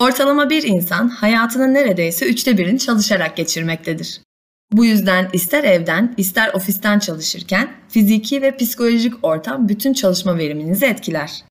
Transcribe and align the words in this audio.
Ortalama 0.00 0.50
bir 0.50 0.62
insan 0.62 1.08
hayatının 1.08 1.74
neredeyse 1.74 2.26
üçte 2.26 2.58
birini 2.58 2.78
çalışarak 2.78 3.36
geçirmektedir. 3.36 4.20
Bu 4.72 4.84
yüzden 4.84 5.28
ister 5.32 5.64
evden 5.64 6.14
ister 6.16 6.54
ofisten 6.54 6.98
çalışırken 6.98 7.72
fiziki 7.88 8.42
ve 8.42 8.56
psikolojik 8.56 9.14
ortam 9.22 9.68
bütün 9.68 9.92
çalışma 9.92 10.38
veriminizi 10.38 10.86
etkiler. 10.86 11.44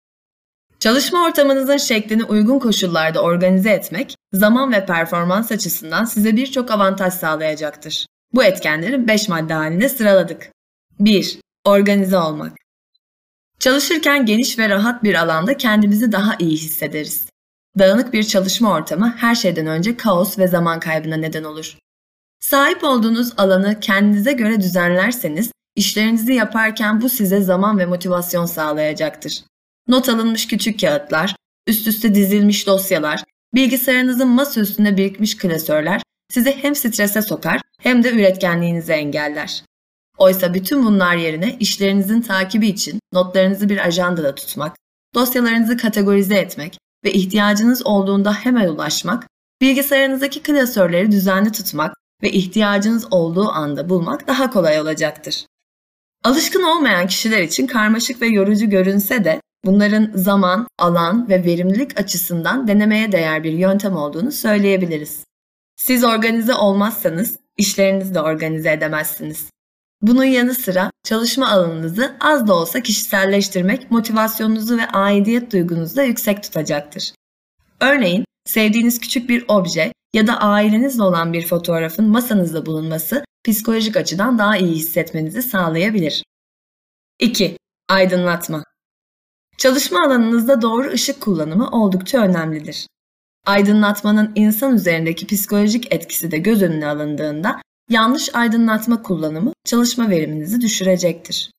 Çalışma 0.79 1.25
ortamınızın 1.25 1.77
şeklini 1.77 2.23
uygun 2.23 2.59
koşullarda 2.59 3.21
organize 3.21 3.69
etmek, 3.69 4.15
zaman 4.33 4.71
ve 4.71 4.85
performans 4.85 5.51
açısından 5.51 6.05
size 6.05 6.35
birçok 6.35 6.71
avantaj 6.71 7.13
sağlayacaktır. 7.13 8.05
Bu 8.33 8.43
etkenleri 8.43 9.07
5 9.07 9.29
madde 9.29 9.53
halinde 9.53 9.89
sıraladık. 9.89 10.51
1. 10.99 11.39
Organize 11.65 12.17
olmak. 12.17 12.53
Çalışırken 13.59 14.25
geniş 14.25 14.59
ve 14.59 14.69
rahat 14.69 15.03
bir 15.03 15.15
alanda 15.15 15.57
kendimizi 15.57 16.11
daha 16.11 16.35
iyi 16.39 16.57
hissederiz. 16.57 17.29
Dağınık 17.79 18.13
bir 18.13 18.23
çalışma 18.23 18.73
ortamı 18.73 19.15
her 19.17 19.35
şeyden 19.35 19.67
önce 19.67 19.97
kaos 19.97 20.39
ve 20.39 20.47
zaman 20.47 20.79
kaybına 20.79 21.15
neden 21.15 21.43
olur. 21.43 21.77
Sahip 22.39 22.83
olduğunuz 22.83 23.33
alanı 23.37 23.79
kendinize 23.79 24.33
göre 24.33 24.61
düzenlerseniz, 24.61 25.51
işlerinizi 25.75 26.33
yaparken 26.33 27.01
bu 27.01 27.09
size 27.09 27.41
zaman 27.41 27.79
ve 27.79 27.85
motivasyon 27.85 28.45
sağlayacaktır. 28.45 29.43
Not 29.87 30.09
alınmış 30.09 30.47
küçük 30.47 30.79
kağıtlar, 30.79 31.35
üst 31.67 31.87
üste 31.87 32.15
dizilmiş 32.15 32.67
dosyalar, 32.67 33.23
bilgisayarınızın 33.53 34.27
masa 34.27 34.61
üstünde 34.61 34.97
birikmiş 34.97 35.37
klasörler 35.37 36.01
sizi 36.29 36.51
hem 36.51 36.75
strese 36.75 37.21
sokar 37.21 37.61
hem 37.81 38.03
de 38.03 38.11
üretkenliğinizi 38.11 38.91
engeller. 38.91 39.63
Oysa 40.17 40.53
bütün 40.53 40.85
bunlar 40.85 41.15
yerine 41.15 41.57
işlerinizin 41.59 42.21
takibi 42.21 42.67
için 42.67 42.99
notlarınızı 43.13 43.69
bir 43.69 43.85
ajandada 43.85 44.35
tutmak, 44.35 44.75
dosyalarınızı 45.15 45.77
kategorize 45.77 46.35
etmek 46.35 46.77
ve 47.03 47.13
ihtiyacınız 47.13 47.85
olduğunda 47.85 48.33
hemen 48.33 48.67
ulaşmak, 48.67 49.27
bilgisayarınızdaki 49.61 50.43
klasörleri 50.43 51.11
düzenli 51.11 51.51
tutmak 51.51 51.95
ve 52.23 52.31
ihtiyacınız 52.31 53.13
olduğu 53.13 53.49
anda 53.49 53.89
bulmak 53.89 54.27
daha 54.27 54.49
kolay 54.49 54.79
olacaktır. 54.79 55.45
Alışkın 56.23 56.63
olmayan 56.63 57.07
kişiler 57.07 57.41
için 57.41 57.67
karmaşık 57.67 58.21
ve 58.21 58.27
yorucu 58.27 58.69
görünse 58.69 59.23
de 59.23 59.41
bunların 59.65 60.11
zaman, 60.15 60.67
alan 60.79 61.29
ve 61.29 61.45
verimlilik 61.45 61.99
açısından 61.99 62.67
denemeye 62.67 63.11
değer 63.11 63.43
bir 63.43 63.53
yöntem 63.53 63.95
olduğunu 63.95 64.31
söyleyebiliriz. 64.31 65.23
Siz 65.75 66.03
organize 66.03 66.55
olmazsanız 66.55 67.35
işlerinizi 67.57 68.15
de 68.15 68.21
organize 68.21 68.71
edemezsiniz. 68.71 69.49
Bunun 70.01 70.23
yanı 70.23 70.55
sıra 70.55 70.91
çalışma 71.03 71.49
alanınızı 71.49 72.15
az 72.19 72.47
da 72.47 72.53
olsa 72.53 72.81
kişiselleştirmek 72.81 73.91
motivasyonunuzu 73.91 74.77
ve 74.77 74.87
aidiyet 74.87 75.53
duygunuzu 75.53 75.95
da 75.95 76.03
yüksek 76.03 76.43
tutacaktır. 76.43 77.13
Örneğin 77.79 78.25
sevdiğiniz 78.45 78.99
küçük 78.99 79.29
bir 79.29 79.45
obje 79.47 79.93
ya 80.13 80.27
da 80.27 80.37
ailenizle 80.37 81.03
olan 81.03 81.33
bir 81.33 81.45
fotoğrafın 81.45 82.05
masanızda 82.09 82.65
bulunması 82.65 83.23
psikolojik 83.43 83.97
açıdan 83.97 84.37
daha 84.37 84.57
iyi 84.57 84.75
hissetmenizi 84.75 85.41
sağlayabilir. 85.41 86.23
2. 87.19 87.57
Aydınlatma 87.89 88.63
Çalışma 89.57 90.05
alanınızda 90.05 90.61
doğru 90.61 90.91
ışık 90.91 91.21
kullanımı 91.21 91.69
oldukça 91.69 92.17
önemlidir. 92.17 92.87
Aydınlatmanın 93.45 94.31
insan 94.35 94.75
üzerindeki 94.75 95.27
psikolojik 95.27 95.93
etkisi 95.93 96.31
de 96.31 96.37
göz 96.37 96.61
önüne 96.61 96.87
alındığında 96.87 97.61
yanlış 97.89 98.35
aydınlatma 98.35 99.01
kullanımı 99.01 99.53
çalışma 99.65 100.09
veriminizi 100.09 100.61
düşürecektir. 100.61 101.51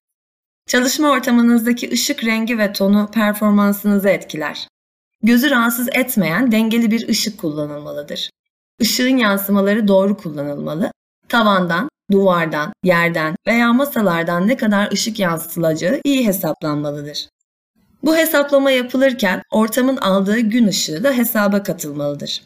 Çalışma 0.67 1.11
ortamınızdaki 1.11 1.91
ışık 1.93 2.25
rengi 2.25 2.59
ve 2.59 2.73
tonu 2.73 3.11
performansınızı 3.13 4.09
etkiler. 4.09 4.69
Gözü 5.23 5.51
rahatsız 5.51 5.89
etmeyen 5.93 6.53
dengeli 6.53 6.91
bir 6.91 7.09
ışık 7.09 7.39
kullanılmalıdır. 7.39 8.31
Işığın 8.81 9.17
yansımaları 9.17 9.89
doğru 9.89 10.17
kullanılmalı. 10.17 10.93
Tavandan, 11.29 11.89
duvardan, 12.11 12.73
yerden 12.85 13.37
veya 13.47 13.73
masalardan 13.73 14.49
ne 14.49 14.57
kadar 14.57 14.93
ışık 14.93 15.19
yansıtılacağı 15.19 16.01
iyi 16.05 16.27
hesaplanmalıdır. 16.27 17.29
Bu 18.03 18.17
hesaplama 18.17 18.71
yapılırken 18.71 19.43
ortamın 19.53 19.97
aldığı 19.97 20.41
gün 20.41 20.67
ışığı 20.67 21.05
da 21.05 21.13
hesaba 21.13 21.63
katılmalıdır. 21.63 22.43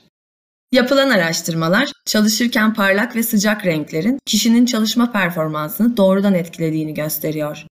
Yapılan 0.75 1.11
araştırmalar 1.11 1.93
çalışırken 2.07 2.75
parlak 2.75 3.17
ve 3.17 3.23
sıcak 3.23 3.67
renklerin 3.67 4.19
kişinin 4.27 4.67
çalışma 4.67 5.13
performansını 5.13 5.97
doğrudan 5.97 6.35
etkilediğini 6.35 6.95
gösteriyor. 6.95 7.65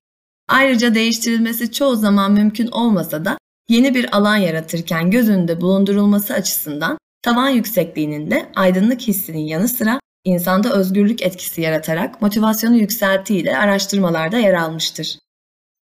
Ayrıca 0.49 0.95
değiştirilmesi 0.95 1.71
çoğu 1.71 1.95
zaman 1.95 2.31
mümkün 2.31 2.67
olmasa 2.67 3.25
da 3.25 3.37
yeni 3.69 3.95
bir 3.95 4.17
alan 4.17 4.37
yaratırken 4.37 5.11
göz 5.11 5.29
önünde 5.29 5.61
bulundurulması 5.61 6.33
açısından 6.33 6.97
tavan 7.21 7.49
yüksekliğinin 7.49 8.31
de 8.31 8.51
aydınlık 8.55 9.01
hissinin 9.01 9.45
yanı 9.45 9.67
sıra 9.67 9.99
insanda 10.23 10.73
özgürlük 10.73 11.21
etkisi 11.21 11.61
yaratarak 11.61 12.21
motivasyonu 12.21 12.77
yükselttiği 12.77 13.45
de 13.45 13.57
araştırmalarda 13.57 14.37
yer 14.37 14.53
almıştır. 14.53 15.17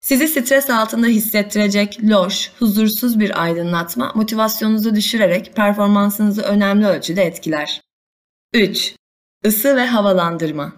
Sizi 0.00 0.28
stres 0.28 0.70
altında 0.70 1.06
hissettirecek 1.06 1.98
loş, 2.04 2.52
huzursuz 2.58 3.20
bir 3.20 3.42
aydınlatma 3.42 4.12
motivasyonunuzu 4.14 4.94
düşürerek 4.94 5.56
performansınızı 5.56 6.42
önemli 6.42 6.86
ölçüde 6.86 7.22
etkiler. 7.22 7.82
3. 8.52 8.94
Isı 9.44 9.76
ve 9.76 9.86
havalandırma 9.86 10.72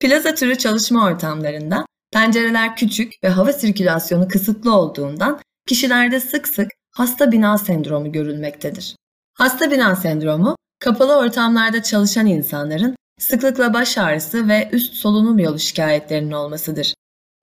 Plaza 0.00 0.34
türü 0.34 0.58
çalışma 0.58 1.04
ortamlarında 1.06 1.86
pencereler 2.12 2.76
küçük 2.76 3.12
ve 3.24 3.28
hava 3.28 3.52
sirkülasyonu 3.52 4.28
kısıtlı 4.28 4.74
olduğundan 4.74 5.40
kişilerde 5.66 6.20
sık 6.20 6.48
sık 6.48 6.68
hasta 6.90 7.32
bina 7.32 7.58
sendromu 7.58 8.12
görülmektedir. 8.12 8.96
Hasta 9.34 9.70
bina 9.70 9.96
sendromu, 9.96 10.56
kapalı 10.78 11.16
ortamlarda 11.16 11.82
çalışan 11.82 12.26
insanların 12.26 12.96
sıklıkla 13.18 13.74
baş 13.74 13.98
ağrısı 13.98 14.48
ve 14.48 14.68
üst 14.72 14.94
solunum 14.94 15.38
yolu 15.38 15.58
şikayetlerinin 15.58 16.32
olmasıdır. 16.32 16.94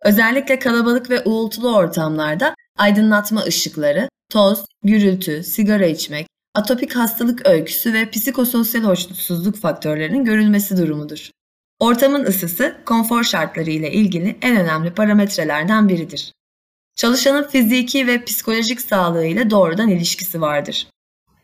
Özellikle 0.03 0.59
kalabalık 0.59 1.09
ve 1.09 1.23
uğultulu 1.23 1.75
ortamlarda 1.75 2.55
aydınlatma 2.77 3.41
ışıkları, 3.43 4.09
toz, 4.29 4.65
gürültü, 4.83 5.43
sigara 5.43 5.85
içmek, 5.85 6.27
atopik 6.55 6.95
hastalık 6.95 7.47
öyküsü 7.47 7.93
ve 7.93 8.09
psikososyal 8.09 8.83
hoşnutsuzluk 8.83 9.55
faktörlerinin 9.55 10.25
görülmesi 10.25 10.77
durumudur. 10.77 11.29
Ortamın 11.79 12.23
ısısı 12.23 12.75
konfor 12.85 13.23
şartları 13.23 13.69
ile 13.69 13.91
ilgili 13.91 14.37
en 14.41 14.57
önemli 14.57 14.93
parametrelerden 14.93 15.89
biridir. 15.89 16.33
Çalışanın 16.95 17.47
fiziki 17.47 18.07
ve 18.07 18.23
psikolojik 18.23 18.81
sağlığı 18.81 19.25
ile 19.25 19.49
doğrudan 19.49 19.89
ilişkisi 19.89 20.41
vardır. 20.41 20.87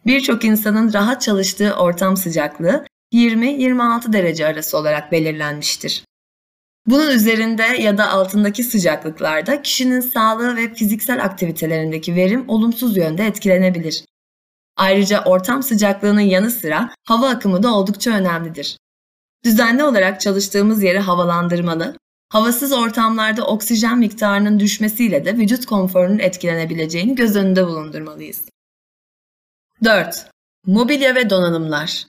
Birçok 0.06 0.44
insanın 0.44 0.94
rahat 0.94 1.22
çalıştığı 1.22 1.76
ortam 1.76 2.18
sıcaklığı 2.18 2.86
20-26 3.14 4.14
derece 4.14 4.48
arası 4.48 4.78
olarak 4.78 5.12
belirlenmiştir. 5.12 6.04
Bunun 6.90 7.10
üzerinde 7.12 7.64
ya 7.64 7.98
da 7.98 8.10
altındaki 8.10 8.64
sıcaklıklarda 8.64 9.62
kişinin 9.62 10.00
sağlığı 10.00 10.56
ve 10.56 10.74
fiziksel 10.74 11.24
aktivitelerindeki 11.24 12.16
verim 12.16 12.50
olumsuz 12.50 12.98
yönde 12.98 13.26
etkilenebilir. 13.26 14.06
Ayrıca 14.78 15.24
ortam 15.24 15.64
sıcaklığının 15.64 16.22
yanı 16.22 16.52
sıra 16.52 16.90
hava 17.06 17.30
akımı 17.30 17.64
da 17.64 17.76
oldukça 17.76 18.12
önemlidir. 18.12 18.78
Düzenli 19.46 19.84
olarak 19.84 20.22
çalıştığımız 20.22 20.84
yeri 20.84 21.00
havalandırmalı, 21.00 21.98
havasız 22.30 22.72
ortamlarda 22.72 23.46
oksijen 23.46 23.98
miktarının 23.98 24.60
düşmesiyle 24.60 25.26
de 25.26 25.38
vücut 25.38 25.66
konforunun 25.66 26.20
etkilenebileceğini 26.20 27.16
göz 27.16 27.36
önünde 27.36 27.68
bulundurmalıyız. 27.68 28.42
4. 29.84 30.30
Mobilya 30.66 31.16
ve 31.16 31.30
donanımlar 31.30 32.06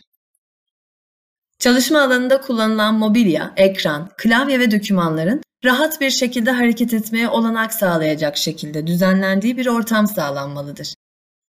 Çalışma 1.60 2.03
alanında 2.03 2.41
kullanılan 2.41 2.94
mobilya, 2.94 3.53
ekran, 3.56 4.09
klavye 4.16 4.60
ve 4.60 4.71
dokümanların 4.71 5.43
rahat 5.65 6.00
bir 6.00 6.10
şekilde 6.10 6.50
hareket 6.50 6.94
etmeye 6.94 7.28
olanak 7.28 7.72
sağlayacak 7.72 8.37
şekilde 8.37 8.87
düzenlendiği 8.87 9.56
bir 9.56 9.66
ortam 9.66 10.06
sağlanmalıdır. 10.06 10.94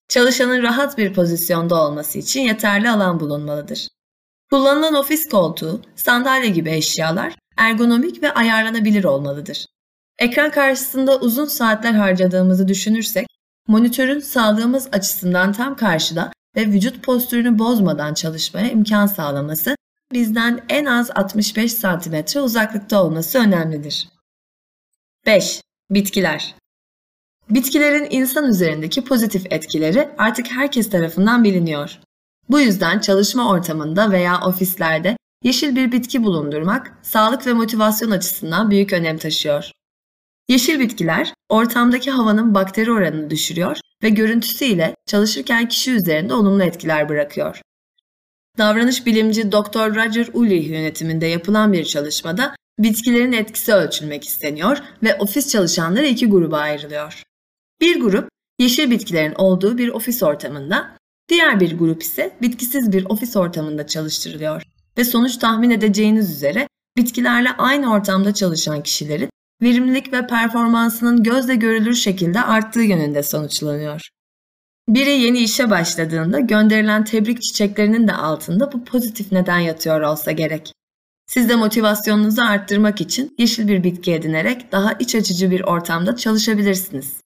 Çalışanın 0.09 0.63
rahat 0.63 0.97
bir 0.97 1.13
pozisyonda 1.13 1.83
olması 1.83 2.19
için 2.19 2.41
yeterli 2.41 2.89
alan 2.89 3.19
bulunmalıdır. 3.19 3.87
Kullanılan 4.49 4.93
ofis 4.93 5.29
koltuğu, 5.29 5.81
sandalye 5.95 6.49
gibi 6.49 6.69
eşyalar 6.69 7.33
ergonomik 7.57 8.23
ve 8.23 8.33
ayarlanabilir 8.33 9.03
olmalıdır. 9.03 9.65
Ekran 10.19 10.51
karşısında 10.51 11.19
uzun 11.19 11.45
saatler 11.45 11.93
harcadığımızı 11.93 12.67
düşünürsek, 12.67 13.27
monitörün 13.67 14.19
sağlığımız 14.19 14.89
açısından 14.91 15.53
tam 15.53 15.75
karşıda 15.75 16.31
ve 16.55 16.65
vücut 16.65 17.03
postürünü 17.03 17.59
bozmadan 17.59 18.13
çalışmaya 18.13 18.69
imkan 18.69 19.05
sağlaması 19.05 19.75
bizden 20.13 20.65
en 20.69 20.85
az 20.85 21.11
65 21.15 21.81
cm 21.81 22.39
uzaklıkta 22.39 23.03
olması 23.03 23.39
önemlidir. 23.39 24.07
5. 25.25 25.61
Bitkiler 25.89 26.55
Bitkilerin 27.49 28.07
insan 28.09 28.49
üzerindeki 28.49 29.03
pozitif 29.03 29.45
etkileri 29.51 30.09
artık 30.17 30.51
herkes 30.51 30.89
tarafından 30.89 31.43
biliniyor. 31.43 31.99
Bu 32.49 32.59
yüzden 32.59 32.99
çalışma 32.99 33.49
ortamında 33.49 34.11
veya 34.11 34.41
ofislerde 34.41 35.17
yeşil 35.43 35.75
bir 35.75 35.91
bitki 35.91 36.23
bulundurmak 36.23 36.97
sağlık 37.01 37.47
ve 37.47 37.53
motivasyon 37.53 38.11
açısından 38.11 38.71
büyük 38.71 38.93
önem 38.93 39.17
taşıyor. 39.17 39.71
Yeşil 40.49 40.79
bitkiler 40.79 41.33
ortamdaki 41.49 42.11
havanın 42.11 42.55
bakteri 42.55 42.91
oranını 42.91 43.29
düşürüyor 43.29 43.77
ve 44.03 44.09
görüntüsüyle 44.09 44.95
çalışırken 45.05 45.67
kişi 45.67 45.91
üzerinde 45.91 46.33
olumlu 46.33 46.63
etkiler 46.63 47.09
bırakıyor. 47.09 47.61
Davranış 48.57 49.05
bilimci 49.05 49.51
Dr. 49.51 49.95
Roger 49.95 50.27
Ulrich 50.33 50.69
yönetiminde 50.69 51.25
yapılan 51.25 51.73
bir 51.73 51.85
çalışmada 51.85 52.55
bitkilerin 52.79 53.31
etkisi 53.31 53.73
ölçülmek 53.73 54.25
isteniyor 54.25 54.77
ve 55.03 55.15
ofis 55.15 55.47
çalışanları 55.49 56.05
iki 56.05 56.29
gruba 56.29 56.57
ayrılıyor. 56.57 57.23
Bir 57.81 58.01
grup 58.01 58.29
yeşil 58.59 58.91
bitkilerin 58.91 59.33
olduğu 59.35 59.77
bir 59.77 59.89
ofis 59.89 60.23
ortamında, 60.23 60.97
diğer 61.29 61.59
bir 61.59 61.77
grup 61.77 62.03
ise 62.03 62.37
bitkisiz 62.41 62.91
bir 62.91 63.05
ofis 63.05 63.35
ortamında 63.35 63.87
çalıştırılıyor 63.87 64.63
ve 64.97 65.03
sonuç 65.03 65.37
tahmin 65.37 65.69
edeceğiniz 65.69 66.31
üzere 66.31 66.67
bitkilerle 66.97 67.49
aynı 67.51 67.93
ortamda 67.93 68.33
çalışan 68.33 68.83
kişilerin 68.83 69.29
verimlilik 69.61 70.13
ve 70.13 70.27
performansının 70.27 71.23
gözle 71.23 71.55
görülür 71.55 71.93
şekilde 71.93 72.41
arttığı 72.41 72.81
yönünde 72.81 73.23
sonuçlanıyor. 73.23 74.09
Biri 74.87 75.09
yeni 75.09 75.39
işe 75.39 75.69
başladığında 75.69 76.39
gönderilen 76.39 77.03
tebrik 77.03 77.41
çiçeklerinin 77.41 78.07
de 78.07 78.13
altında 78.13 78.71
bu 78.71 78.85
pozitif 78.85 79.31
neden 79.31 79.59
yatıyor 79.59 80.01
olsa 80.01 80.31
gerek. 80.31 80.73
Siz 81.27 81.49
de 81.49 81.55
motivasyonunuzu 81.55 82.41
arttırmak 82.41 83.01
için 83.01 83.35
yeşil 83.37 83.67
bir 83.67 83.83
bitki 83.83 84.13
edinerek 84.13 84.71
daha 84.71 84.93
iç 84.93 85.15
açıcı 85.15 85.51
bir 85.51 85.61
ortamda 85.61 86.15
çalışabilirsiniz. 86.15 87.21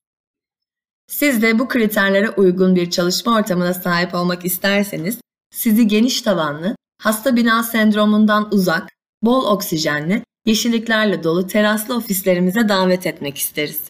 Siz 1.07 1.41
de 1.41 1.59
bu 1.59 1.67
kriterlere 1.67 2.29
uygun 2.29 2.75
bir 2.75 2.89
çalışma 2.89 3.35
ortamına 3.35 3.73
sahip 3.73 4.15
olmak 4.15 4.45
isterseniz, 4.45 5.19
sizi 5.51 5.87
geniş 5.87 6.21
tavanlı, 6.21 6.75
hasta 7.01 7.35
bina 7.35 7.63
sendromundan 7.63 8.53
uzak, 8.53 8.89
bol 9.21 9.45
oksijenli, 9.45 10.23
yeşilliklerle 10.45 11.23
dolu 11.23 11.47
teraslı 11.47 11.95
ofislerimize 11.97 12.69
davet 12.69 13.07
etmek 13.07 13.37
isteriz. 13.37 13.81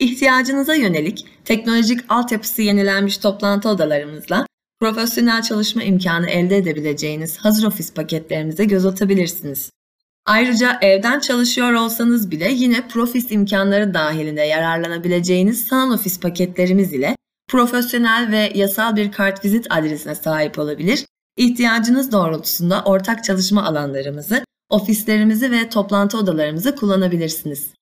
İhtiyacınıza 0.00 0.74
yönelik 0.74 1.26
teknolojik 1.44 2.00
altyapısı 2.08 2.62
yenilenmiş 2.62 3.18
toplantı 3.18 3.68
odalarımızla 3.68 4.46
profesyonel 4.80 5.42
çalışma 5.42 5.82
imkanı 5.82 6.30
elde 6.30 6.56
edebileceğiniz 6.56 7.38
hazır 7.38 7.66
ofis 7.66 7.94
paketlerimize 7.94 8.64
göz 8.64 8.86
atabilirsiniz. 8.86 9.70
Ayrıca 10.26 10.78
evden 10.82 11.20
çalışıyor 11.20 11.72
olsanız 11.72 12.30
bile 12.30 12.52
yine 12.52 12.88
Profis 12.88 13.30
imkanları 13.32 13.94
dahilinde 13.94 14.42
yararlanabileceğiniz 14.42 15.66
sanal 15.66 15.94
ofis 15.94 16.20
paketlerimiz 16.20 16.92
ile 16.92 17.16
profesyonel 17.48 18.28
ve 18.30 18.52
yasal 18.54 18.96
bir 18.96 19.12
kartvizit 19.12 19.66
adresine 19.70 20.14
sahip 20.14 20.58
olabilir, 20.58 21.06
ihtiyacınız 21.36 22.12
doğrultusunda 22.12 22.82
ortak 22.84 23.24
çalışma 23.24 23.64
alanlarımızı, 23.64 24.44
ofislerimizi 24.70 25.50
ve 25.50 25.68
toplantı 25.68 26.18
odalarımızı 26.18 26.76
kullanabilirsiniz. 26.76 27.76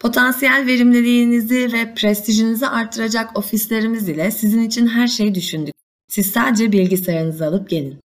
Potansiyel 0.00 0.66
verimliliğinizi 0.66 1.72
ve 1.72 1.94
prestijinizi 1.94 2.66
artıracak 2.66 3.38
ofislerimiz 3.38 4.08
ile 4.08 4.30
sizin 4.30 4.62
için 4.62 4.86
her 4.86 5.06
şeyi 5.06 5.34
düşündük. 5.34 5.74
Siz 6.08 6.26
sadece 6.26 6.72
bilgisayarınızı 6.72 7.46
alıp 7.46 7.70
gelin. 7.70 8.00